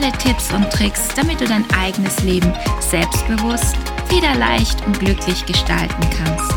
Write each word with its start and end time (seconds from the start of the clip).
alle 0.00 0.12
Tipps 0.12 0.52
und 0.52 0.70
Tricks, 0.70 1.08
damit 1.14 1.40
du 1.40 1.46
dein 1.46 1.68
eigenes 1.72 2.22
Leben 2.22 2.52
selbstbewusst, 2.80 3.76
federleicht 4.08 4.84
und 4.86 4.98
glücklich 4.98 5.44
gestalten 5.44 6.08
kannst. 6.16 6.54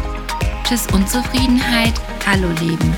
Tschüss 0.64 0.88
Unzufriedenheit, 0.94 1.94
hallo 2.26 2.48
Leben. 2.62 2.96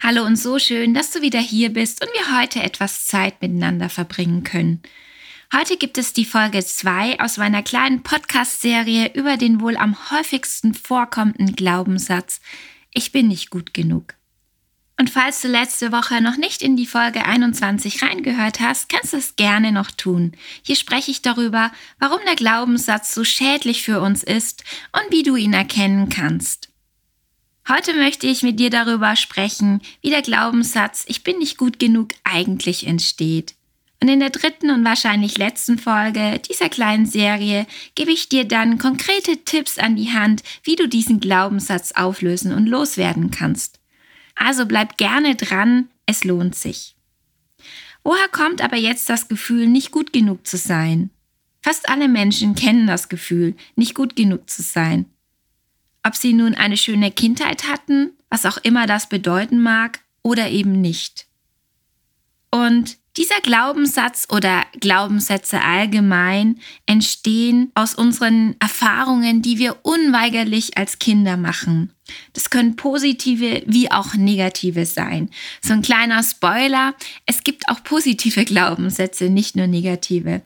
Hallo 0.00 0.24
und 0.24 0.36
so 0.36 0.58
schön, 0.58 0.94
dass 0.94 1.10
du 1.10 1.22
wieder 1.22 1.40
hier 1.40 1.72
bist 1.72 2.04
und 2.04 2.10
wir 2.12 2.40
heute 2.40 2.62
etwas 2.62 3.06
Zeit 3.06 3.40
miteinander 3.42 3.88
verbringen 3.88 4.44
können. 4.44 4.82
Heute 5.52 5.76
gibt 5.76 5.98
es 5.98 6.12
die 6.12 6.24
Folge 6.24 6.64
2 6.64 7.20
aus 7.20 7.36
meiner 7.36 7.62
kleinen 7.62 8.02
Podcast-Serie 8.02 9.12
über 9.14 9.36
den 9.36 9.60
wohl 9.60 9.76
am 9.76 9.96
häufigsten 10.10 10.74
vorkommenden 10.74 11.56
Glaubenssatz, 11.56 12.40
ich 12.94 13.10
bin 13.10 13.28
nicht 13.28 13.50
gut 13.50 13.74
genug. 13.74 14.14
Und 14.98 15.10
falls 15.10 15.40
du 15.40 15.48
letzte 15.48 15.90
Woche 15.90 16.20
noch 16.20 16.36
nicht 16.36 16.62
in 16.62 16.76
die 16.76 16.86
Folge 16.86 17.24
21 17.24 18.02
reingehört 18.02 18.60
hast, 18.60 18.88
kannst 18.88 19.12
du 19.12 19.16
es 19.16 19.36
gerne 19.36 19.72
noch 19.72 19.90
tun. 19.90 20.32
Hier 20.62 20.76
spreche 20.76 21.10
ich 21.10 21.22
darüber, 21.22 21.72
warum 21.98 22.20
der 22.26 22.36
Glaubenssatz 22.36 23.14
so 23.14 23.24
schädlich 23.24 23.82
für 23.82 24.00
uns 24.00 24.22
ist 24.22 24.64
und 24.92 25.10
wie 25.10 25.22
du 25.22 25.34
ihn 25.34 25.54
erkennen 25.54 26.08
kannst. 26.08 26.68
Heute 27.68 27.94
möchte 27.94 28.26
ich 28.26 28.42
mit 28.42 28.58
dir 28.58 28.70
darüber 28.70 29.16
sprechen, 29.16 29.80
wie 30.02 30.10
der 30.10 30.22
Glaubenssatz 30.22 31.04
Ich 31.06 31.22
bin 31.22 31.38
nicht 31.38 31.56
gut 31.56 31.78
genug 31.78 32.08
eigentlich 32.24 32.86
entsteht. 32.86 33.54
Und 34.02 34.08
in 34.08 34.18
der 34.18 34.30
dritten 34.30 34.70
und 34.70 34.84
wahrscheinlich 34.84 35.38
letzten 35.38 35.78
Folge 35.78 36.40
dieser 36.40 36.68
kleinen 36.68 37.06
Serie 37.06 37.66
gebe 37.94 38.10
ich 38.10 38.28
dir 38.28 38.44
dann 38.44 38.78
konkrete 38.78 39.44
Tipps 39.44 39.78
an 39.78 39.94
die 39.94 40.12
Hand, 40.12 40.42
wie 40.64 40.74
du 40.74 40.88
diesen 40.88 41.20
Glaubenssatz 41.20 41.92
auflösen 41.92 42.52
und 42.52 42.66
loswerden 42.66 43.30
kannst. 43.30 43.78
Also 44.34 44.66
bleib 44.66 44.96
gerne 44.96 45.36
dran, 45.36 45.88
es 46.06 46.24
lohnt 46.24 46.54
sich. 46.54 46.96
Woher 48.04 48.28
kommt 48.28 48.62
aber 48.62 48.76
jetzt 48.76 49.08
das 49.08 49.28
Gefühl, 49.28 49.66
nicht 49.66 49.90
gut 49.90 50.12
genug 50.12 50.46
zu 50.46 50.56
sein? 50.56 51.10
Fast 51.62 51.88
alle 51.88 52.08
Menschen 52.08 52.54
kennen 52.54 52.86
das 52.86 53.08
Gefühl, 53.08 53.54
nicht 53.76 53.94
gut 53.94 54.16
genug 54.16 54.50
zu 54.50 54.62
sein. 54.62 55.06
Ob 56.02 56.16
sie 56.16 56.32
nun 56.32 56.54
eine 56.54 56.76
schöne 56.76 57.12
Kindheit 57.12 57.68
hatten, 57.68 58.10
was 58.28 58.44
auch 58.44 58.58
immer 58.58 58.86
das 58.86 59.08
bedeuten 59.08 59.62
mag, 59.62 60.00
oder 60.22 60.50
eben 60.50 60.80
nicht. 60.80 61.26
Und 62.50 62.98
dieser 63.16 63.40
Glaubenssatz 63.42 64.26
oder 64.30 64.64
Glaubenssätze 64.80 65.60
allgemein 65.60 66.58
entstehen 66.86 67.70
aus 67.74 67.94
unseren 67.94 68.56
Erfahrungen, 68.58 69.42
die 69.42 69.58
wir 69.58 69.76
unweigerlich 69.82 70.78
als 70.78 70.98
Kinder 70.98 71.36
machen. 71.36 71.92
Das 72.32 72.48
können 72.48 72.76
positive 72.76 73.62
wie 73.66 73.90
auch 73.90 74.14
negative 74.14 74.86
sein. 74.86 75.30
So 75.60 75.74
ein 75.74 75.82
kleiner 75.82 76.22
Spoiler, 76.22 76.94
es 77.26 77.44
gibt 77.44 77.68
auch 77.68 77.84
positive 77.84 78.44
Glaubenssätze, 78.44 79.28
nicht 79.28 79.56
nur 79.56 79.66
negative. 79.66 80.42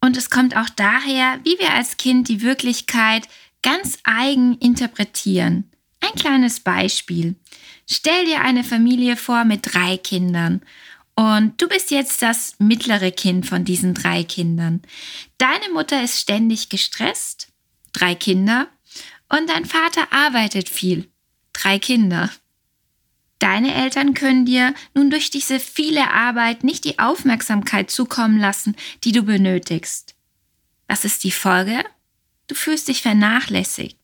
Und 0.00 0.16
es 0.16 0.28
kommt 0.28 0.56
auch 0.56 0.68
daher, 0.68 1.38
wie 1.44 1.58
wir 1.58 1.72
als 1.72 1.96
Kind 1.96 2.28
die 2.28 2.42
Wirklichkeit 2.42 3.26
ganz 3.62 3.98
eigen 4.04 4.58
interpretieren. 4.58 5.70
Ein 6.00 6.14
kleines 6.18 6.60
Beispiel. 6.60 7.36
Stell 7.88 8.26
dir 8.26 8.40
eine 8.40 8.64
Familie 8.64 9.16
vor 9.16 9.44
mit 9.44 9.60
drei 9.72 9.96
Kindern 9.96 10.62
und 11.14 11.60
du 11.60 11.68
bist 11.68 11.90
jetzt 11.90 12.22
das 12.22 12.54
mittlere 12.58 13.10
Kind 13.10 13.46
von 13.46 13.64
diesen 13.64 13.94
drei 13.94 14.24
Kindern. 14.24 14.82
Deine 15.38 15.68
Mutter 15.72 16.02
ist 16.02 16.20
ständig 16.20 16.68
gestresst, 16.68 17.48
drei 17.92 18.14
Kinder, 18.14 18.68
und 19.28 19.48
dein 19.48 19.64
Vater 19.64 20.12
arbeitet 20.12 20.68
viel, 20.68 21.08
drei 21.52 21.78
Kinder. 21.78 22.30
Deine 23.38 23.74
Eltern 23.74 24.14
können 24.14 24.46
dir 24.46 24.74
nun 24.94 25.10
durch 25.10 25.30
diese 25.30 25.58
viele 25.58 26.12
Arbeit 26.12 26.64
nicht 26.64 26.84
die 26.84 26.98
Aufmerksamkeit 26.98 27.90
zukommen 27.90 28.38
lassen, 28.38 28.76
die 29.04 29.12
du 29.12 29.22
benötigst. 29.22 30.14
Was 30.86 31.04
ist 31.04 31.24
die 31.24 31.32
Folge? 31.32 31.82
Du 32.46 32.54
fühlst 32.54 32.88
dich 32.88 33.02
vernachlässigt. 33.02 34.01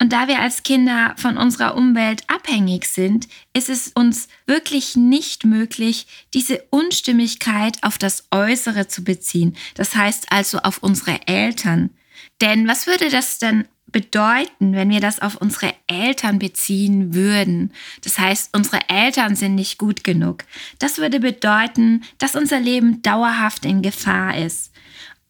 Und 0.00 0.14
da 0.14 0.28
wir 0.28 0.40
als 0.40 0.62
Kinder 0.62 1.14
von 1.18 1.36
unserer 1.36 1.76
Umwelt 1.76 2.22
abhängig 2.26 2.86
sind, 2.86 3.28
ist 3.52 3.68
es 3.68 3.88
uns 3.88 4.28
wirklich 4.46 4.96
nicht 4.96 5.44
möglich, 5.44 6.06
diese 6.32 6.64
Unstimmigkeit 6.70 7.76
auf 7.82 7.98
das 7.98 8.24
Äußere 8.30 8.88
zu 8.88 9.04
beziehen. 9.04 9.56
Das 9.74 9.94
heißt 9.94 10.32
also 10.32 10.58
auf 10.60 10.82
unsere 10.82 11.26
Eltern. 11.28 11.90
Denn 12.40 12.66
was 12.66 12.86
würde 12.86 13.10
das 13.10 13.38
denn 13.38 13.66
bedeuten, 13.88 14.72
wenn 14.72 14.88
wir 14.88 15.00
das 15.00 15.20
auf 15.20 15.36
unsere 15.36 15.74
Eltern 15.86 16.38
beziehen 16.38 17.12
würden? 17.12 17.74
Das 18.02 18.18
heißt, 18.18 18.56
unsere 18.56 18.88
Eltern 18.88 19.36
sind 19.36 19.54
nicht 19.54 19.76
gut 19.76 20.02
genug. 20.02 20.44
Das 20.78 20.96
würde 20.96 21.20
bedeuten, 21.20 22.04
dass 22.16 22.36
unser 22.36 22.58
Leben 22.58 23.02
dauerhaft 23.02 23.66
in 23.66 23.82
Gefahr 23.82 24.38
ist. 24.38 24.72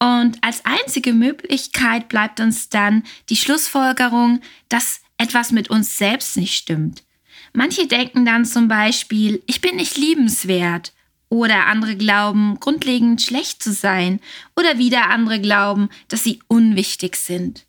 Und 0.03 0.43
als 0.43 0.65
einzige 0.65 1.13
Möglichkeit 1.13 2.09
bleibt 2.09 2.41
uns 2.41 2.71
dann 2.71 3.05
die 3.29 3.37
Schlussfolgerung, 3.37 4.41
dass 4.69 5.03
etwas 5.19 5.53
mit 5.53 5.69
uns 5.69 5.99
selbst 5.99 6.37
nicht 6.37 6.55
stimmt. 6.55 7.05
Manche 7.53 7.87
denken 7.87 8.25
dann 8.25 8.45
zum 8.45 8.69
Beispiel, 8.69 9.43
ich 9.47 9.61
bin 9.61 9.77
nicht 9.77 9.97
liebenswert. 9.97 10.93
Oder 11.29 11.67
andere 11.67 11.97
glauben, 11.97 12.59
grundlegend 12.59 13.23
schlecht 13.23 13.63
zu 13.63 13.73
sein. 13.73 14.21
Oder 14.57 14.79
wieder 14.79 15.11
andere 15.11 15.41
glauben, 15.41 15.89
dass 16.09 16.25
sie 16.25 16.41
unwichtig 16.49 17.15
sind. 17.17 17.67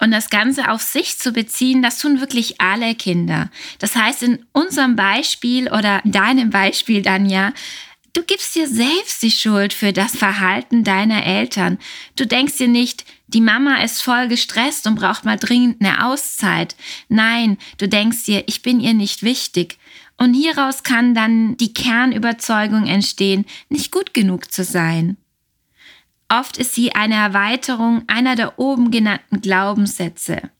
Und 0.00 0.10
das 0.10 0.30
Ganze 0.30 0.68
auf 0.68 0.82
sich 0.82 1.18
zu 1.18 1.32
beziehen, 1.32 1.82
das 1.82 1.98
tun 1.98 2.20
wirklich 2.20 2.60
alle 2.60 2.96
Kinder. 2.96 3.50
Das 3.78 3.94
heißt, 3.94 4.24
in 4.24 4.44
unserem 4.52 4.96
Beispiel 4.96 5.70
oder 5.70 6.04
in 6.04 6.10
deinem 6.10 6.50
Beispiel 6.50 7.02
dann 7.02 7.30
ja, 7.30 7.52
Du 8.14 8.22
gibst 8.22 8.54
dir 8.54 8.68
selbst 8.68 9.22
die 9.22 9.30
Schuld 9.30 9.72
für 9.72 9.94
das 9.94 10.14
Verhalten 10.14 10.84
deiner 10.84 11.24
Eltern. 11.24 11.78
Du 12.14 12.26
denkst 12.26 12.58
dir 12.58 12.68
nicht, 12.68 13.06
die 13.26 13.40
Mama 13.40 13.82
ist 13.82 14.02
voll 14.02 14.28
gestresst 14.28 14.86
und 14.86 14.96
braucht 14.96 15.24
mal 15.24 15.38
dringend 15.38 15.80
eine 15.80 16.06
Auszeit. 16.06 16.76
Nein, 17.08 17.56
du 17.78 17.88
denkst 17.88 18.24
dir, 18.24 18.44
ich 18.46 18.60
bin 18.60 18.80
ihr 18.80 18.92
nicht 18.92 19.22
wichtig. 19.22 19.78
Und 20.18 20.34
hieraus 20.34 20.82
kann 20.82 21.14
dann 21.14 21.56
die 21.56 21.72
Kernüberzeugung 21.72 22.86
entstehen, 22.86 23.46
nicht 23.70 23.90
gut 23.90 24.12
genug 24.12 24.52
zu 24.52 24.62
sein. 24.62 25.16
Oft 26.28 26.58
ist 26.58 26.74
sie 26.74 26.94
eine 26.94 27.14
Erweiterung 27.14 28.04
einer 28.08 28.36
der 28.36 28.58
oben 28.58 28.90
genannten 28.90 29.40
Glaubenssätze. 29.40 30.50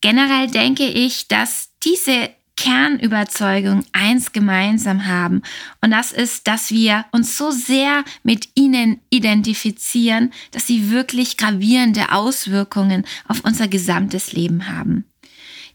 Generell 0.00 0.46
denke 0.48 0.86
ich, 0.86 1.26
dass 1.26 1.70
diese 1.82 2.30
Kernüberzeugung 2.60 3.84
eins 3.92 4.32
gemeinsam 4.32 5.06
haben. 5.06 5.40
Und 5.80 5.92
das 5.92 6.12
ist, 6.12 6.46
dass 6.46 6.70
wir 6.70 7.06
uns 7.10 7.38
so 7.38 7.50
sehr 7.50 8.04
mit 8.22 8.50
ihnen 8.54 9.00
identifizieren, 9.08 10.30
dass 10.50 10.66
sie 10.66 10.90
wirklich 10.90 11.38
gravierende 11.38 12.12
Auswirkungen 12.12 13.06
auf 13.26 13.40
unser 13.44 13.66
gesamtes 13.66 14.34
Leben 14.34 14.68
haben. 14.68 15.09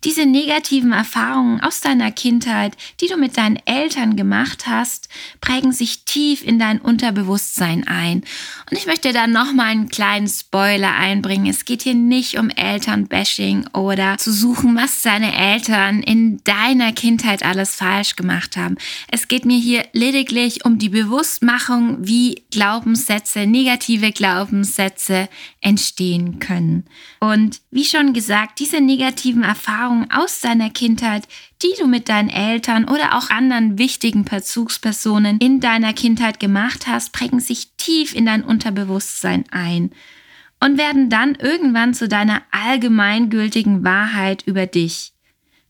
Diese 0.06 0.28
negativen 0.28 0.92
Erfahrungen 0.92 1.62
aus 1.62 1.82
deiner 1.82 2.12
Kindheit, 2.12 2.78
die 3.02 3.08
du 3.08 3.18
mit 3.18 3.38
deinen 3.38 3.58
Eltern 3.66 4.16
gemacht 4.16 4.68
hast, 4.68 5.10
prägen 5.42 5.72
sich 5.72 6.06
tief 6.06 6.44
in 6.44 6.60
dein 6.60 6.80
Unterbewusstsein 6.80 7.88
ein. 7.88 8.24
Und 8.70 8.78
ich 8.78 8.86
möchte 8.86 9.14
da 9.14 9.26
nochmal 9.26 9.72
einen 9.72 9.90
kleinen 9.90 10.28
Spoiler 10.28 10.94
einbringen. 10.94 11.48
Es 11.48 11.66
geht 11.66 11.82
hier 11.82 11.96
nicht 11.96 12.38
um 12.38 12.52
Elternbashing 12.52 13.66
oder 13.74 14.20
zu 14.20 14.32
suchen, 14.32 14.76
was 14.76 15.02
deine 15.02 15.36
Eltern 15.36 16.04
in 16.04 16.40
deiner 16.44 16.94
Kindheit 16.94 17.44
alles 17.44 17.74
falsch 17.74 18.16
gemacht 18.16 18.58
haben. 18.58 18.78
Es 19.10 19.28
geht 19.28 19.46
mir 19.46 19.58
hier 19.58 19.86
lediglich 19.94 20.66
um 20.66 20.78
die 20.78 20.90
Bewusstmachung, 20.90 21.98
wie 22.02 22.44
Glaubenssätze, 22.52 23.48
negative 23.48 24.12
Glaubenssätze 24.12 25.30
entstehen 25.62 26.38
können. 26.38 26.86
Und 27.20 27.62
wie 27.72 27.86
schon 27.86 28.14
gesagt, 28.14 28.60
diese 28.60 28.82
negativen 28.82 29.42
Erfahrungen 29.42 29.95
Erfahrungen 29.96 30.12
aus 30.12 30.42
deiner 30.42 30.70
Kindheit, 30.70 31.28
die 31.62 31.74
du 31.80 31.88
mit 31.88 32.10
deinen 32.10 32.30
Eltern 32.30 32.86
oder 32.86 33.18
auch 33.18 33.30
anderen 33.30 33.78
wichtigen 33.78 34.26
Bezugspersonen 34.26 35.40
in 35.40 35.60
deiner 35.60 35.94
Kindheit 35.94 36.40
gemacht 36.40 36.88
hast, 36.88 37.14
prägen 37.14 37.40
sich 37.40 37.72
tief 37.78 38.14
in 38.14 38.26
dein 38.26 38.44
Unterbewusstsein 38.44 39.46
ein 39.52 39.92
und 40.60 40.78
werden 40.78 41.10
dann 41.10 41.36
irgendwann 41.36 41.94
zu 41.94 42.08
deiner 42.08 42.42
allgemeingültigen 42.52 43.84
Wahrheit 43.84 44.44
über 44.46 44.66
dich. 44.66 45.14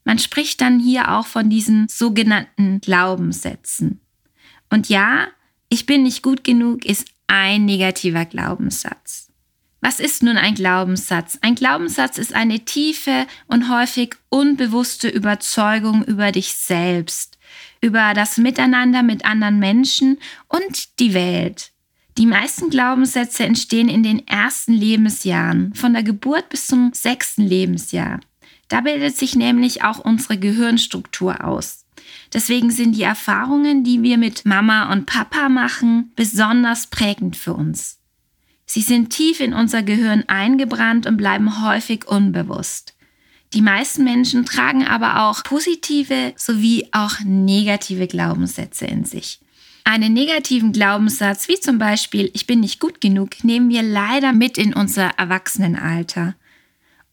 Man 0.04 0.19
spricht 0.19 0.62
dann 0.62 0.80
hier 0.80 1.12
auch 1.12 1.25
von 1.25 1.50
diesen 1.50 1.88
sogenannten 1.88 2.80
Glaubenssätzen. 2.80 4.01
Und 4.69 4.89
ja, 4.89 5.28
ich 5.69 5.86
bin 5.86 6.04
nicht 6.04 6.21
gut 6.21 6.44
genug 6.44 6.86
ist 6.86 7.07
ein 7.28 7.66
negativer 7.66 8.25
Glaubenssatz. 8.25 9.25
Was 9.85 9.99
ist 9.99 10.23
nun 10.23 10.35
ein 10.35 10.55
Glaubenssatz? 10.55 11.37
Ein 11.43 11.53
Glaubenssatz 11.53 12.17
ist 12.17 12.33
eine 12.33 12.61
tiefe 12.61 13.27
und 13.45 13.69
häufig 13.69 14.15
unbewusste 14.29 15.09
Überzeugung 15.09 16.03
über 16.03 16.31
dich 16.31 16.55
selbst, 16.55 17.37
über 17.81 18.15
das 18.15 18.39
Miteinander 18.39 19.03
mit 19.03 19.25
anderen 19.25 19.59
Menschen 19.59 20.17
und 20.47 20.99
die 20.99 21.13
Welt. 21.13 21.71
Die 22.17 22.25
meisten 22.25 22.71
Glaubenssätze 22.71 23.43
entstehen 23.43 23.87
in 23.87 24.01
den 24.01 24.27
ersten 24.27 24.73
Lebensjahren, 24.73 25.75
von 25.75 25.93
der 25.93 26.01
Geburt 26.01 26.49
bis 26.49 26.65
zum 26.65 26.91
sechsten 26.91 27.43
Lebensjahr. 27.43 28.21
Da 28.69 28.81
bildet 28.81 29.15
sich 29.15 29.35
nämlich 29.35 29.83
auch 29.83 29.99
unsere 29.99 30.39
Gehirnstruktur 30.39 31.43
aus. 31.43 31.85
Deswegen 32.33 32.71
sind 32.71 32.93
die 32.93 33.03
Erfahrungen, 33.03 33.83
die 33.83 34.01
wir 34.01 34.17
mit 34.17 34.47
Mama 34.47 34.91
und 34.91 35.05
Papa 35.05 35.47
machen, 35.47 36.11
besonders 36.15 36.87
prägend 36.87 37.37
für 37.37 37.53
uns. 37.53 37.99
Sie 38.65 38.81
sind 38.81 39.09
tief 39.12 39.39
in 39.39 39.53
unser 39.53 39.83
Gehirn 39.83 40.23
eingebrannt 40.27 41.06
und 41.06 41.17
bleiben 41.17 41.63
häufig 41.63 42.07
unbewusst. 42.07 42.95
Die 43.53 43.62
meisten 43.62 44.03
Menschen 44.03 44.45
tragen 44.45 44.85
aber 44.85 45.23
auch 45.23 45.44
positive 45.44 46.33
sowie 46.35 46.88
auch 46.91 47.19
negative 47.23 48.07
Glaubenssätze 48.07 48.85
in 48.85 49.06
sich. 49.06 49.39
Einen 49.83 50.13
negativen 50.13 50.71
Glaubenssatz, 50.71 51.47
wie 51.47 51.59
zum 51.59 51.77
Beispiel 51.77 52.31
Ich 52.33 52.47
bin 52.47 52.59
nicht 52.59 52.79
gut 52.79 53.00
genug, 53.00 53.44
nehmen 53.44 53.69
wir 53.69 53.83
leider 53.83 54.33
mit 54.33 54.57
in 54.57 54.73
unser 54.73 55.09
Erwachsenenalter. 55.18 56.35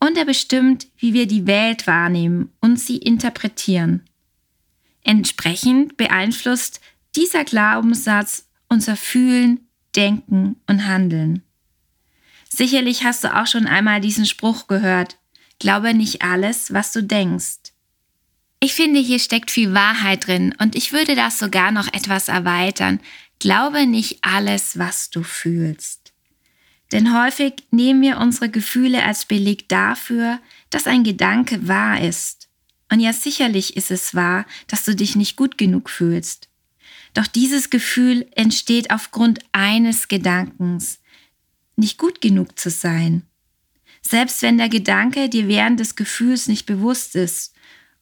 Und 0.00 0.16
er 0.16 0.25
bestimmt, 0.25 0.88
wie 0.96 1.12
wir 1.12 1.26
die 1.26 1.46
Welt 1.46 1.87
wahrnehmen 1.87 2.50
und 2.60 2.81
sie 2.81 2.96
interpretieren. 2.96 4.02
Entsprechend 5.05 5.96
beeinflusst 5.96 6.81
dieser 7.14 7.44
Glaubenssatz 7.44 8.48
unser 8.69 8.96
Fühlen, 8.96 9.69
Denken 9.97 10.56
und 10.67 10.87
Handeln. 10.87 11.43
Sicherlich 12.49 13.05
hast 13.05 13.25
du 13.25 13.35
auch 13.35 13.47
schon 13.47 13.67
einmal 13.67 14.00
diesen 14.00 14.27
Spruch 14.27 14.67
gehört. 14.67 15.19
Glaube 15.59 15.94
nicht 15.94 16.23
alles, 16.23 16.73
was 16.73 16.93
du 16.93 17.03
denkst. 17.03 17.73
Ich 18.61 18.75
finde, 18.75 19.00
hier 19.00 19.19
steckt 19.19 19.50
viel 19.50 19.75
Wahrheit 19.75 20.27
drin 20.27 20.55
und 20.59 20.77
ich 20.77 20.93
würde 20.93 21.17
das 21.17 21.39
sogar 21.39 21.73
noch 21.73 21.93
etwas 21.93 22.29
erweitern. 22.29 23.00
Glaube 23.39 23.87
nicht 23.87 24.19
alles, 24.23 24.79
was 24.79 25.11
du 25.11 25.23
fühlst. 25.23 26.12
Denn 26.93 27.19
häufig 27.19 27.55
nehmen 27.71 28.03
wir 28.03 28.19
unsere 28.19 28.50
Gefühle 28.50 29.03
als 29.03 29.25
Beleg 29.25 29.69
dafür, 29.69 30.39
dass 30.71 30.87
ein 30.87 31.05
Gedanke 31.05 31.67
wahr 31.67 32.00
ist. 32.03 32.49
Und 32.91 33.00
ja, 33.00 33.12
sicherlich 33.12 33.77
ist 33.77 33.91
es 33.91 34.15
wahr, 34.15 34.44
dass 34.67 34.85
du 34.85 34.94
dich 34.94 35.17
nicht 35.17 35.37
gut 35.37 35.56
genug 35.56 35.89
fühlst. 35.89 36.49
Doch 37.14 37.26
dieses 37.26 37.70
Gefühl 37.70 38.26
entsteht 38.35 38.91
aufgrund 38.91 39.41
eines 39.53 40.09
Gedankens, 40.09 41.00
nicht 41.76 41.99
gut 41.99 42.20
genug 42.20 42.59
zu 42.59 42.70
sein. 42.70 43.23
Selbst 44.00 44.43
wenn 44.43 44.59
der 44.59 44.69
Gedanke 44.69 45.29
dir 45.29 45.49
während 45.49 45.79
des 45.79 45.94
Gefühls 45.94 46.49
nicht 46.49 46.67
bewusst 46.67 47.14
ist 47.14 47.55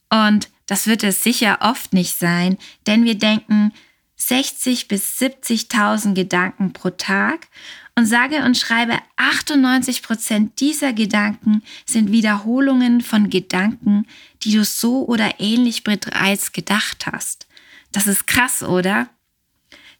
und 0.08 0.48
das 0.66 0.86
wird 0.86 1.02
es 1.02 1.22
sicher 1.22 1.58
oft 1.62 1.92
nicht 1.92 2.16
sein, 2.16 2.56
denn 2.86 3.04
wir 3.04 3.16
denken 3.16 3.72
60 4.16 4.88
bis 4.88 5.18
70.000 5.18 6.14
Gedanken 6.14 6.72
pro 6.72 6.90
Tag 6.90 7.48
und 7.96 8.06
sage 8.06 8.44
und 8.44 8.56
schreibe 8.56 8.98
98 9.16 10.02
Prozent 10.02 10.60
dieser 10.60 10.92
Gedanken 10.92 11.62
sind 11.86 12.12
Wiederholungen 12.12 13.00
von 13.00 13.30
Gedanken, 13.30 14.06
die 14.42 14.52
du 14.52 14.64
so 14.64 15.06
oder 15.06 15.40
ähnlich 15.40 15.84
bereits 15.84 16.52
gedacht 16.52 17.06
hast. 17.06 17.46
Das 17.92 18.06
ist 18.06 18.26
krass, 18.26 18.62
oder? 18.62 19.08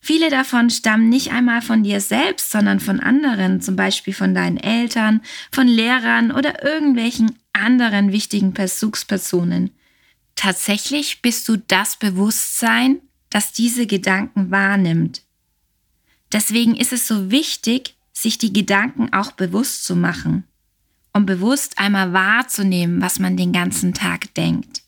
Viele 0.00 0.30
davon 0.30 0.70
stammen 0.70 1.10
nicht 1.10 1.30
einmal 1.30 1.60
von 1.60 1.82
dir 1.82 2.00
selbst, 2.00 2.50
sondern 2.50 2.80
von 2.80 3.00
anderen, 3.00 3.60
zum 3.60 3.76
Beispiel 3.76 4.14
von 4.14 4.34
deinen 4.34 4.56
Eltern, 4.56 5.20
von 5.52 5.68
Lehrern 5.68 6.32
oder 6.32 6.64
irgendwelchen 6.64 7.38
anderen 7.52 8.10
wichtigen 8.10 8.54
Besuchspersonen. 8.54 9.70
Tatsächlich 10.36 11.20
bist 11.20 11.46
du 11.48 11.58
das 11.58 11.98
Bewusstsein, 11.98 13.00
das 13.28 13.52
diese 13.52 13.86
Gedanken 13.86 14.50
wahrnimmt. 14.50 15.22
Deswegen 16.32 16.76
ist 16.76 16.92
es 16.92 17.06
so 17.06 17.30
wichtig, 17.30 17.96
sich 18.12 18.38
die 18.38 18.52
Gedanken 18.52 19.12
auch 19.12 19.32
bewusst 19.32 19.84
zu 19.84 19.96
machen, 19.96 20.44
um 21.12 21.26
bewusst 21.26 21.78
einmal 21.78 22.12
wahrzunehmen, 22.12 23.02
was 23.02 23.18
man 23.18 23.36
den 23.36 23.52
ganzen 23.52 23.92
Tag 23.92 24.32
denkt. 24.34 24.82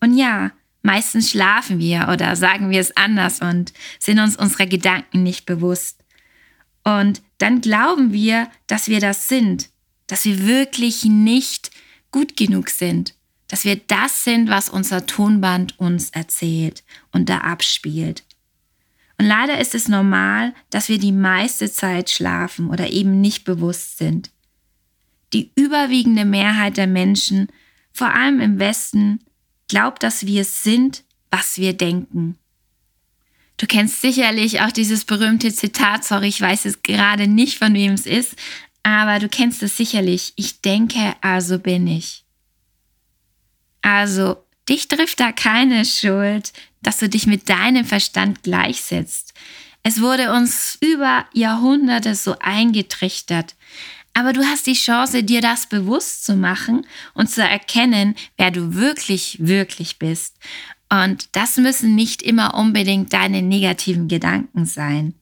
Und 0.00 0.16
ja, 0.16 0.52
meistens 0.82 1.30
schlafen 1.30 1.78
wir 1.78 2.08
oder 2.12 2.36
sagen 2.36 2.70
wir 2.70 2.80
es 2.80 2.96
anders 2.96 3.40
und 3.40 3.72
sind 3.98 4.18
uns 4.18 4.36
unserer 4.36 4.66
Gedanken 4.66 5.22
nicht 5.22 5.46
bewusst. 5.46 6.04
Und 6.84 7.22
dann 7.38 7.60
glauben 7.60 8.12
wir, 8.12 8.48
dass 8.66 8.88
wir 8.88 9.00
das 9.00 9.28
sind, 9.28 9.70
dass 10.06 10.24
wir 10.24 10.46
wirklich 10.46 11.04
nicht 11.04 11.70
gut 12.10 12.36
genug 12.36 12.70
sind 12.70 13.14
dass 13.48 13.64
wir 13.64 13.76
das 13.76 14.24
sind, 14.24 14.48
was 14.48 14.68
unser 14.68 15.06
Tonband 15.06 15.78
uns 15.78 16.10
erzählt 16.10 16.84
und 17.12 17.28
da 17.28 17.38
abspielt. 17.38 18.24
Und 19.18 19.26
leider 19.26 19.58
ist 19.58 19.74
es 19.74 19.88
normal, 19.88 20.54
dass 20.70 20.88
wir 20.88 20.98
die 20.98 21.12
meiste 21.12 21.72
Zeit 21.72 22.10
schlafen 22.10 22.70
oder 22.70 22.90
eben 22.90 23.20
nicht 23.20 23.44
bewusst 23.44 23.98
sind. 23.98 24.30
Die 25.32 25.50
überwiegende 25.56 26.24
Mehrheit 26.24 26.76
der 26.76 26.86
Menschen, 26.86 27.48
vor 27.92 28.14
allem 28.14 28.38
im 28.38 28.60
Westen, 28.60 29.24
glaubt, 29.68 30.02
dass 30.02 30.26
wir 30.26 30.44
sind, 30.44 31.04
was 31.30 31.58
wir 31.58 31.74
denken. 31.74 32.38
Du 33.58 33.66
kennst 33.66 34.00
sicherlich 34.00 34.60
auch 34.60 34.70
dieses 34.70 35.04
berühmte 35.04 35.52
Zitat, 35.52 36.04
sorry, 36.04 36.28
ich 36.28 36.40
weiß 36.40 36.64
es 36.64 36.82
gerade 36.82 37.26
nicht, 37.26 37.58
von 37.58 37.74
wem 37.74 37.92
es 37.92 38.06
ist, 38.06 38.36
aber 38.82 39.18
du 39.18 39.28
kennst 39.28 39.62
es 39.62 39.76
sicherlich. 39.76 40.32
Ich 40.36 40.60
denke, 40.60 41.14
also 41.20 41.58
bin 41.58 41.86
ich. 41.86 42.24
Also, 43.82 44.36
dich 44.68 44.88
trifft 44.88 45.20
da 45.20 45.32
keine 45.32 45.84
Schuld, 45.84 46.52
dass 46.82 46.98
du 46.98 47.08
dich 47.08 47.26
mit 47.26 47.48
deinem 47.48 47.84
Verstand 47.84 48.42
gleichsetzt. 48.42 49.34
Es 49.82 50.00
wurde 50.00 50.32
uns 50.32 50.78
über 50.80 51.26
Jahrhunderte 51.32 52.14
so 52.14 52.36
eingetrichtert. 52.40 53.56
Aber 54.18 54.32
du 54.32 54.42
hast 54.44 54.66
die 54.66 54.72
Chance, 54.72 55.22
dir 55.22 55.40
das 55.40 55.68
bewusst 55.68 56.24
zu 56.24 56.34
machen 56.34 56.84
und 57.14 57.30
zu 57.30 57.40
erkennen, 57.40 58.16
wer 58.36 58.50
du 58.50 58.74
wirklich, 58.74 59.36
wirklich 59.38 60.00
bist. 60.00 60.34
Und 60.90 61.28
das 61.36 61.56
müssen 61.56 61.94
nicht 61.94 62.22
immer 62.22 62.54
unbedingt 62.54 63.12
deine 63.12 63.42
negativen 63.42 64.08
Gedanken 64.08 64.66
sein. 64.66 65.14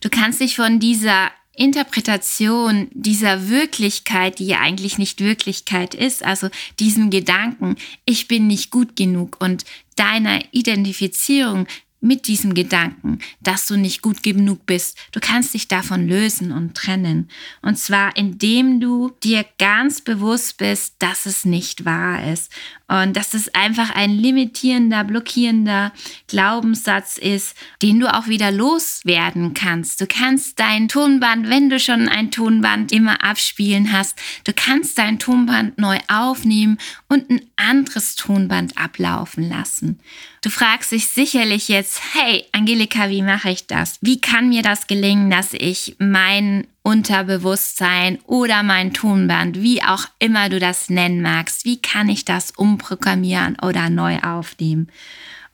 Du 0.00 0.08
kannst 0.10 0.40
dich 0.40 0.56
von 0.56 0.80
dieser 0.80 1.30
Interpretation 1.54 2.88
dieser 2.90 3.48
Wirklichkeit, 3.48 4.40
die 4.40 4.46
ja 4.46 4.58
eigentlich 4.58 4.98
nicht 4.98 5.20
Wirklichkeit 5.20 5.94
ist, 5.94 6.24
also 6.24 6.48
diesen 6.80 7.10
Gedanken, 7.10 7.76
ich 8.04 8.26
bin 8.26 8.48
nicht 8.48 8.72
gut 8.72 8.96
genug 8.96 9.36
und 9.38 9.64
deiner 9.94 10.40
Identifizierung 10.50 11.68
mit 12.04 12.28
diesem 12.28 12.54
Gedanken, 12.54 13.18
dass 13.40 13.66
du 13.66 13.76
nicht 13.76 14.02
gut 14.02 14.22
genug 14.22 14.66
bist. 14.66 14.98
Du 15.10 15.20
kannst 15.20 15.54
dich 15.54 15.68
davon 15.68 16.06
lösen 16.06 16.52
und 16.52 16.74
trennen. 16.74 17.28
Und 17.62 17.78
zwar 17.78 18.16
indem 18.16 18.78
du 18.78 19.10
dir 19.22 19.44
ganz 19.58 20.02
bewusst 20.02 20.58
bist, 20.58 20.96
dass 20.98 21.26
es 21.26 21.44
nicht 21.44 21.84
wahr 21.84 22.30
ist 22.30 22.52
und 22.86 23.16
dass 23.16 23.32
es 23.32 23.54
einfach 23.54 23.94
ein 23.94 24.10
limitierender, 24.10 25.04
blockierender 25.04 25.92
Glaubenssatz 26.28 27.16
ist, 27.16 27.56
den 27.80 27.98
du 28.00 28.12
auch 28.12 28.26
wieder 28.26 28.50
loswerden 28.50 29.54
kannst. 29.54 30.00
Du 30.00 30.06
kannst 30.06 30.58
dein 30.60 30.88
Tonband, 30.88 31.48
wenn 31.48 31.70
du 31.70 31.80
schon 31.80 32.08
ein 32.08 32.30
Tonband 32.30 32.92
immer 32.92 33.24
abspielen 33.24 33.92
hast, 33.92 34.18
du 34.44 34.52
kannst 34.54 34.98
dein 34.98 35.18
Tonband 35.18 35.78
neu 35.78 35.98
aufnehmen 36.08 36.78
und 37.08 37.30
ein 37.30 37.40
anderes 37.56 38.16
Tonband 38.16 38.76
ablaufen 38.76 39.48
lassen. 39.48 39.98
Du 40.42 40.50
fragst 40.50 40.92
dich 40.92 41.08
sicherlich 41.08 41.68
jetzt, 41.68 42.02
hey 42.12 42.44
Angelika, 42.52 43.08
wie 43.08 43.22
mache 43.22 43.50
ich 43.50 43.66
das? 43.66 43.98
Wie 44.02 44.20
kann 44.20 44.50
mir 44.50 44.62
das 44.62 44.86
gelingen, 44.86 45.30
dass 45.30 45.54
ich 45.54 45.96
mein 45.98 46.66
Unterbewusstsein 46.84 48.18
oder 48.26 48.62
mein 48.62 48.92
Tonband, 48.92 49.62
wie 49.62 49.82
auch 49.82 50.04
immer 50.18 50.50
du 50.50 50.60
das 50.60 50.90
nennen 50.90 51.22
magst, 51.22 51.64
wie 51.64 51.80
kann 51.80 52.10
ich 52.10 52.26
das 52.26 52.50
umprogrammieren 52.50 53.56
oder 53.62 53.88
neu 53.88 54.18
aufnehmen? 54.18 54.88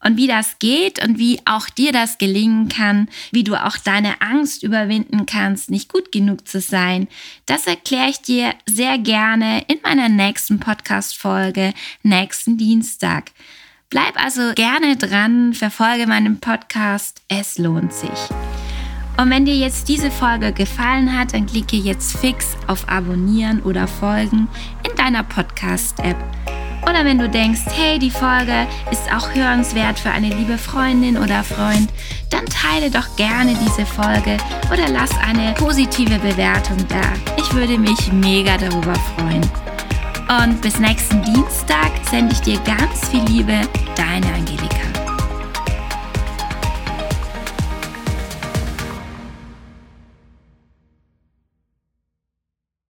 Und 0.02 0.16
wie 0.16 0.26
das 0.26 0.58
geht 0.58 1.04
und 1.04 1.18
wie 1.18 1.38
auch 1.44 1.68
dir 1.68 1.92
das 1.92 2.18
gelingen 2.18 2.68
kann, 2.68 3.08
wie 3.30 3.44
du 3.44 3.54
auch 3.54 3.76
deine 3.76 4.20
Angst 4.20 4.64
überwinden 4.64 5.24
kannst, 5.24 5.70
nicht 5.70 5.92
gut 5.92 6.10
genug 6.10 6.48
zu 6.48 6.60
sein, 6.60 7.06
das 7.46 7.66
erkläre 7.66 8.10
ich 8.10 8.20
dir 8.20 8.54
sehr 8.66 8.98
gerne 8.98 9.62
in 9.68 9.78
meiner 9.84 10.08
nächsten 10.08 10.58
Podcast-Folge 10.58 11.74
nächsten 12.02 12.56
Dienstag. 12.56 13.30
Bleib 13.88 14.20
also 14.20 14.52
gerne 14.54 14.96
dran, 14.96 15.54
verfolge 15.54 16.06
meinen 16.06 16.40
Podcast, 16.40 17.22
es 17.28 17.58
lohnt 17.58 17.92
sich. 17.92 18.18
Und 19.20 19.28
wenn 19.28 19.44
dir 19.44 19.54
jetzt 19.54 19.88
diese 19.88 20.10
Folge 20.10 20.50
gefallen 20.50 21.18
hat, 21.18 21.34
dann 21.34 21.44
klicke 21.44 21.76
jetzt 21.76 22.16
fix 22.16 22.56
auf 22.66 22.88
Abonnieren 22.88 23.60
oder 23.60 23.86
Folgen 23.86 24.48
in 24.88 24.96
deiner 24.96 25.22
Podcast-App 25.22 26.16
Oder 26.88 27.04
wenn 27.04 27.18
du 27.18 27.28
denkst, 27.28 27.60
hey, 27.66 27.98
die 27.98 28.10
Folge 28.10 28.66
ist 28.90 29.12
auch 29.14 29.34
hörenswert 29.34 29.98
für 29.98 30.10
eine 30.10 30.30
liebe 30.30 30.56
Freundin 30.56 31.18
oder 31.18 31.44
Freund, 31.44 31.90
dann 32.30 32.46
teile 32.46 32.90
doch 32.90 33.14
gerne 33.16 33.54
diese 33.62 33.84
Folge 33.84 34.38
oder 34.72 34.88
lass 34.88 35.10
eine 35.18 35.52
positive 35.52 36.18
Bewertung 36.18 36.78
da. 36.88 37.02
Ich 37.36 37.52
würde 37.52 37.76
mich 37.76 38.10
mega 38.12 38.56
darüber 38.56 38.94
freuen. 38.94 39.42
Und 40.42 40.62
bis 40.62 40.78
nächsten 40.78 41.22
Dienstag 41.24 41.90
sende 42.10 42.32
ich 42.32 42.40
dir 42.40 42.58
ganz 42.60 43.10
viel 43.10 43.22
Liebe, 43.24 43.60
deine 43.96 44.32
Angelika. 44.32 44.89